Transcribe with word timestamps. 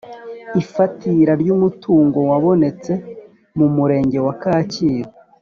Ifatira 0.61 1.31
ry’ 1.41 1.49
umutungo 1.55 2.17
wabonetse 2.31 2.91
mu 3.57 3.67
murenge 3.75 4.17
wa 4.25 4.33
kacyiru 4.41 5.09